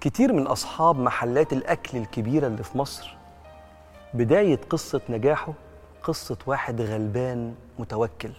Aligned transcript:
كتير 0.00 0.32
من 0.32 0.46
أصحاب 0.46 0.98
محلات 0.98 1.52
الأكل 1.52 1.98
الكبيرة 1.98 2.46
اللي 2.46 2.62
في 2.62 2.78
مصر 2.78 3.16
بداية 4.14 4.60
قصة 4.70 5.00
نجاحه 5.08 5.52
قصة 6.02 6.36
واحد 6.46 6.80
غلبان 6.80 7.54
متوكل. 7.78 8.30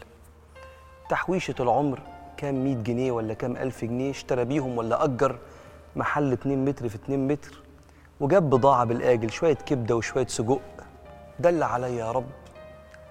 تحويشة 1.10 1.56
العمر 1.60 2.00
كام 2.38 2.64
مية 2.64 2.76
جنيه 2.76 3.12
ولا 3.12 3.34
كام 3.34 3.58
ألف 3.58 3.86
جنيه 3.86 4.12
اشترى 4.12 4.46
بيهم 4.46 4.78
ولا 4.78 5.04
أجر 5.04 5.38
محل 5.96 6.32
2 6.34 6.66
متر 6.66 6.90
في 6.90 6.96
2 6.96 7.28
متر 7.28 7.62
وجاب 8.20 8.50
بضاعة 8.50 8.86
بالآجل 8.86 9.32
شوية 9.32 9.54
كبدة 9.54 9.96
وشوية 9.96 10.28
سجق. 10.28 10.62
ده 11.40 11.50
اللي 11.50 11.66
عليا 11.66 11.90
يا 11.90 12.12
رب 12.12 12.30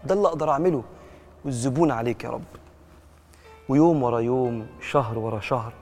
ده 0.05 0.15
اللي 0.15 0.29
أقدر 0.29 0.51
أعمله 0.51 0.83
والزبون 1.45 1.91
عليك 1.91 2.25
يا 2.25 2.31
رب. 2.31 2.45
ويوم 3.69 4.03
ورا 4.03 4.21
يوم 4.21 4.67
شهر 4.81 5.19
ورا 5.19 5.41
شهر 5.41 5.73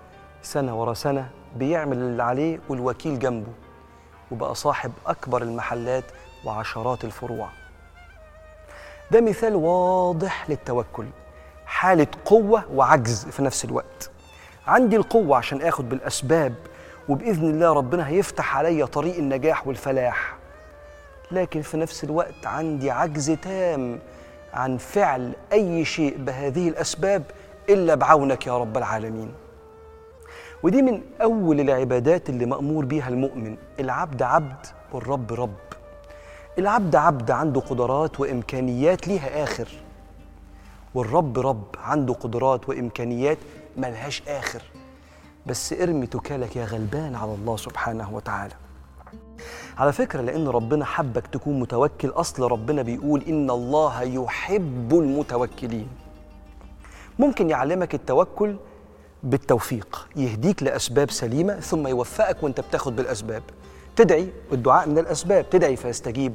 سنة 0.43 0.81
ورا 0.81 0.95
سنة 0.95 1.31
بيعمل 1.57 1.97
اللي 1.97 2.23
عليه 2.23 2.59
والوكيل 2.69 3.19
جنبه 3.19 3.53
وبقى 4.31 4.55
صاحب 4.55 4.93
أكبر 5.07 5.43
المحلات 5.43 6.05
وعشرات 6.45 7.05
الفروع. 7.05 7.49
ده 9.11 9.21
مثال 9.21 9.55
واضح 9.57 10.51
للتوكل 10.51 11.07
حالة 11.67 12.07
قوة 12.25 12.63
وعجز 12.75 13.25
في 13.27 13.43
نفس 13.43 13.65
الوقت. 13.65 14.11
عندي 14.67 14.97
القوة 14.97 15.37
عشان 15.37 15.63
آخد 15.63 15.89
بالأسباب 15.89 16.55
وبإذن 17.09 17.51
الله 17.51 17.73
ربنا 17.73 18.09
هيفتح 18.09 18.57
عليا 18.57 18.87
طريق 18.87 19.17
النجاح 19.17 19.67
والفلاح. 19.67 20.37
لكن 21.31 21.63
في 21.63 21.77
نفس 21.77 22.05
الوقت 22.05 22.47
عندي 22.47 22.91
عجز 22.91 23.31
تام 23.31 23.99
عن 24.55 24.77
فعل 24.77 25.33
أي 25.53 25.85
شيء 25.85 26.17
بهذه 26.19 26.69
الأسباب 26.69 27.23
إلا 27.69 27.95
بعونك 27.95 28.47
يا 28.47 28.59
رب 28.59 28.77
العالمين. 28.77 29.33
ودي 30.63 30.83
من 30.83 31.03
أول 31.23 31.61
العبادات 31.61 32.31
اللي 32.31 32.47
مأمور 32.47 32.85
بيها 32.85 33.09
المؤمن 33.09 33.57
العبد 33.81 34.23
عبد 34.23 34.67
والرب 34.93 35.33
رب. 35.33 35.55
العبد 36.59 36.97
عبد 36.97 37.31
عنده 37.31 37.61
قدرات 37.61 38.21
وإمكانيات 38.21 39.09
ليها 39.09 39.43
آخر 39.43 39.69
والرب 40.95 41.39
رب 41.39 41.65
عنده 41.79 42.15
قدرات 42.15 42.69
وإمكانيات 42.69 43.39
ملهاش 43.77 44.23
آخر. 44.29 44.63
بس 45.47 45.73
ارمي 45.73 46.07
توكالك 46.07 46.57
يا 46.57 46.65
غلبان 46.65 47.15
على 47.15 47.35
الله 47.35 47.57
سبحانه 47.57 48.15
وتعالى. 48.15 48.55
على 49.79 49.93
فكرة 49.93 50.21
لأن 50.21 50.49
ربنا 50.49 50.85
حبك 50.85 51.27
تكون 51.27 51.61
متوكل 51.61 52.09
أصل 52.09 52.43
ربنا 52.43 52.83
بيقول 52.83 53.23
إن 53.29 53.51
الله 53.51 54.03
يحب 54.03 54.95
المتوكلين. 54.95 55.89
ممكن 57.19 57.51
يعلمك 57.51 57.95
التوكل 57.95 58.57
بالتوفيق. 59.23 60.09
يهديك 60.17 60.63
لأسباب 60.63 61.11
سليمة 61.11 61.61
ثم 61.61 61.87
يوفقك 61.87 62.43
وأنت 62.43 62.61
بتاخد 62.61 62.97
بالأسباب. 62.97 63.43
تدعي 63.97 64.29
والدعاء 64.51 64.89
من 64.89 64.99
الأسباب. 64.99 65.51
تدعي 65.51 65.77
فيستجيب. 65.77 66.35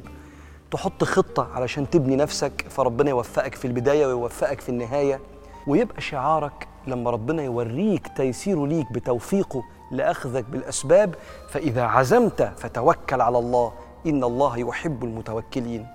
تحط 0.70 1.04
خطة 1.04 1.48
علشان 1.54 1.90
تبني 1.90 2.16
نفسك 2.16 2.66
فربنا 2.70 3.10
يوفقك 3.10 3.54
في 3.54 3.64
البداية 3.64 4.06
ويوفقك 4.06 4.60
في 4.60 4.68
النهاية. 4.68 5.20
ويبقى 5.66 6.00
شعارك 6.00 6.68
لما 6.86 7.10
ربنا 7.10 7.42
يوريك 7.42 8.08
تيسيره 8.16 8.66
ليك 8.66 8.92
بتوفيقه 8.92 9.62
لأخذك 9.90 10.44
بالأسباب 10.44 11.14
فإذا 11.48 11.82
عزمت 11.82 12.42
فتوكل 12.56 13.20
على 13.20 13.38
الله. 13.38 13.72
إن 14.06 14.24
الله 14.24 14.58
يحب 14.58 15.04
المتوكلين. 15.04 15.86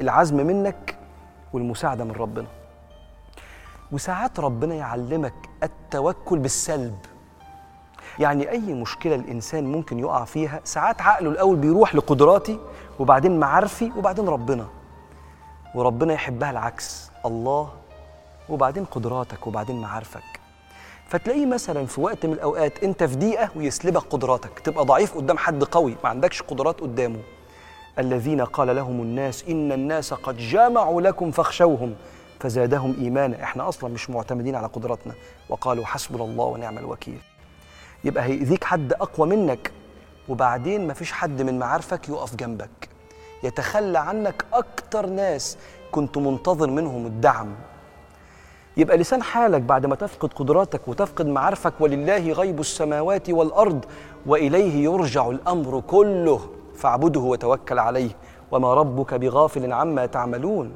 العزم 0.00 0.36
منك 0.36 0.96
والمساعدة 1.52 2.04
من 2.04 2.12
ربنا. 2.12 2.46
وساعات 3.92 4.40
ربنا 4.40 4.74
يعلمك 4.74 5.34
التوكل 5.62 6.38
بالسلب. 6.38 6.96
يعني 8.18 8.50
أي 8.50 8.74
مشكلة 8.74 9.14
الإنسان 9.14 9.64
ممكن 9.64 9.98
يقع 9.98 10.24
فيها 10.24 10.60
ساعات 10.64 11.02
عقله 11.02 11.30
الأول 11.30 11.56
بيروح 11.56 11.94
لقدراتي 11.94 12.58
وبعدين 12.98 13.40
معارفي 13.40 13.92
وبعدين 13.96 14.28
ربنا. 14.28 14.66
وربنا 15.74 16.14
يحبها 16.14 16.50
العكس 16.50 17.10
الله 17.26 17.72
وبعدين 18.48 18.84
قدراتك 18.84 19.46
وبعدين 19.46 19.80
معارفك. 19.80 20.40
فتلاقيه 21.08 21.46
مثلا 21.46 21.86
في 21.86 22.00
وقت 22.00 22.26
من 22.26 22.32
الأوقات 22.32 22.84
أنت 22.84 23.04
في 23.04 23.16
ضيقة 23.16 23.50
ويسلبك 23.56 24.02
قدراتك 24.02 24.58
تبقى 24.58 24.84
ضعيف 24.84 25.16
قدام 25.16 25.38
حد 25.38 25.64
قوي 25.64 25.96
ما 26.04 26.10
عندكش 26.10 26.42
قدرات 26.42 26.80
قدامه. 26.80 27.20
الذين 27.98 28.40
قال 28.40 28.76
لهم 28.76 29.00
الناس 29.00 29.44
إن 29.48 29.72
الناس 29.72 30.14
قد 30.14 30.36
جمعوا 30.36 31.00
لكم 31.00 31.30
فاخشوهم. 31.30 31.94
فزادهم 32.40 32.96
إيمانا. 33.00 33.42
إحنا 33.42 33.68
أصلا 33.68 33.94
مش 33.94 34.10
معتمدين 34.10 34.54
على 34.54 34.66
قدراتنا. 34.66 35.14
وقالوا 35.48 35.84
حسبنا 35.84 36.24
الله 36.24 36.44
ونعم 36.44 36.78
الوكيل. 36.78 37.18
يبقى 38.04 38.24
هيأذيك 38.24 38.64
حد 38.64 38.92
أقوى 38.92 39.28
منك 39.28 39.72
وبعدين 40.28 40.88
مفيش 40.88 41.12
حد 41.12 41.42
من 41.42 41.58
معارفك 41.58 42.08
يقف 42.08 42.36
جنبك. 42.36 42.88
يتخلى 43.42 43.98
عنك 43.98 44.44
أكتر 44.52 45.06
ناس 45.06 45.58
كنت 45.92 46.18
منتظر 46.18 46.70
منهم 46.70 47.06
الدعم. 47.06 47.54
يبقى 48.76 48.96
لسان 48.96 49.22
حالك 49.22 49.60
بعد 49.60 49.86
ما 49.86 49.94
تفقد 49.94 50.32
قدراتك 50.32 50.88
وتفقد 50.88 51.26
معارفك 51.26 51.72
ولله 51.80 52.32
غيب 52.32 52.60
السماوات 52.60 53.30
والأرض 53.30 53.84
وإليه 54.26 54.84
يرجع 54.84 55.30
الأمر 55.30 55.80
كله. 55.80 56.40
فاعبده 56.76 57.20
وتوكل 57.20 57.78
عليه. 57.78 58.10
وما 58.50 58.74
ربك 58.74 59.14
بغافل 59.14 59.72
عما 59.72 60.06
تعملون. 60.06 60.72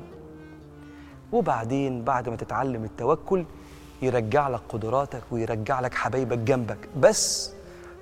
وبعدين 1.33 2.05
بعد 2.05 2.29
ما 2.29 2.37
تتعلم 2.37 2.85
التوكل 2.85 3.45
يرجع 4.03 4.49
لك 4.49 4.61
قدراتك 4.69 5.23
ويرجع 5.31 5.81
لك 5.81 5.95
حبايبك 5.95 6.39
جنبك. 6.39 6.89
بس 6.97 7.53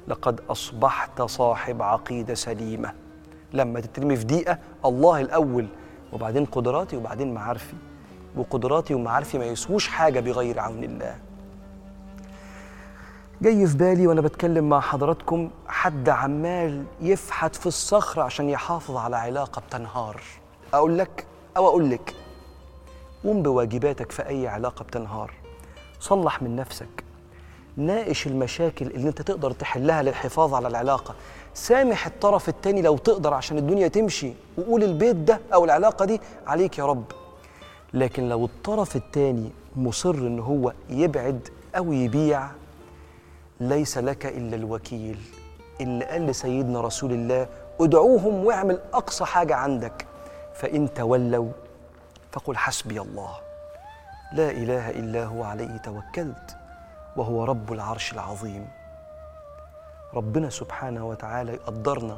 لقد 0.09 0.41
أصبحت 0.50 1.22
صاحب 1.22 1.83
عقيدة 1.83 2.34
سليمة. 2.34 2.93
لما 3.53 3.81
تترمي 3.81 4.16
في 4.16 4.25
دقيقة 4.25 4.59
الله 4.84 5.21
الأول 5.21 5.66
وبعدين 6.12 6.44
قدراتي 6.44 6.97
وبعدين 6.97 7.34
معارفي. 7.34 7.75
وقدراتي 8.37 8.94
ومعارفي 8.94 9.39
ما 9.39 9.45
يسووش 9.45 9.89
حاجة 9.89 10.21
بغير 10.21 10.60
عون 10.60 10.84
الله. 10.84 11.19
جاي 13.43 13.66
في 13.66 13.77
بالي 13.77 14.06
وأنا 14.06 14.21
بتكلم 14.21 14.69
مع 14.69 14.81
حضراتكم 14.81 15.50
حد 15.69 16.09
عمال 16.09 16.84
يفحت 17.00 17.56
في 17.56 17.66
الصخر 17.66 18.21
عشان 18.21 18.49
يحافظ 18.49 18.97
على 18.97 19.16
علاقة 19.16 19.62
بتنهار. 19.69 20.21
أقول 20.75 20.99
لك 20.99 21.27
أو 21.56 21.66
أقول 21.69 21.91
لك 21.91 22.15
قوم 23.24 23.42
بواجباتك 23.42 24.12
في 24.12 24.28
أي 24.28 24.48
علاقة 24.48 24.82
بتنهار. 24.82 25.32
صلح 26.00 26.42
من 26.42 26.56
نفسك. 26.56 27.04
ناقش 27.76 28.26
المشاكل 28.26 28.86
اللي 28.86 29.08
أنت 29.08 29.22
تقدر 29.22 29.50
تحلها 29.50 30.02
للحفاظ 30.02 30.54
على 30.54 30.68
العلاقة. 30.68 31.14
سامح 31.54 32.06
الطرف 32.06 32.48
التاني 32.48 32.82
لو 32.82 32.96
تقدر 32.96 33.34
عشان 33.34 33.58
الدنيا 33.58 33.88
تمشي 33.88 34.32
وقول 34.58 34.84
البيت 34.84 35.16
ده 35.16 35.40
أو 35.54 35.64
العلاقة 35.64 36.04
دي 36.04 36.20
عليك 36.46 36.78
يا 36.78 36.86
رب. 36.86 37.04
لكن 37.94 38.28
لو 38.28 38.44
الطرف 38.44 38.96
التاني 38.96 39.50
مصر 39.76 40.14
إن 40.14 40.38
هو 40.38 40.72
يبعد 40.90 41.48
أو 41.76 41.92
يبيع 41.92 42.48
ليس 43.60 43.98
لك 43.98 44.26
إلا 44.26 44.56
الوكيل. 44.56 45.18
اللي 45.80 46.04
قال 46.04 46.26
لسيدنا 46.26 46.80
رسول 46.80 47.12
الله 47.12 47.48
ادعوهم 47.80 48.44
واعمل 48.44 48.78
أقصى 48.92 49.24
حاجة 49.24 49.54
عندك. 49.54 50.06
فإن 50.54 50.94
تولوا 50.94 51.48
فقل 52.33 52.56
حسبي 52.56 53.00
الله. 53.00 53.34
لا 54.33 54.50
إله 54.50 54.91
إلا 54.91 55.25
هو 55.25 55.44
عليه 55.44 55.77
توكلت 55.77 56.56
وهو 57.16 57.44
رب 57.44 57.72
العرش 57.72 58.12
العظيم. 58.12 58.69
ربنا 60.15 60.51
سبحانه 60.51 61.07
وتعالى 61.07 61.53
يقدرنا 61.53 62.16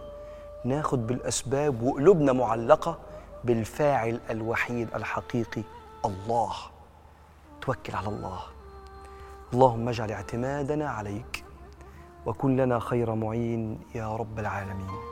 ناخد 0.64 1.06
بالأسباب 1.06 1.82
وقلوبنا 1.82 2.32
معلقة 2.32 2.98
بالفاعل 3.44 4.20
الوحيد 4.30 4.94
الحقيقي 4.94 5.62
الله. 6.04 6.52
توكل 7.60 7.96
على 7.96 8.08
الله. 8.08 8.40
اللهم 9.52 9.88
اجعل 9.88 10.12
اعتمادنا 10.12 10.90
عليك 10.90 11.44
وكن 12.26 12.56
لنا 12.56 12.78
خير 12.78 13.14
معين 13.14 13.80
يا 13.94 14.16
رب 14.16 14.38
العالمين. 14.38 15.09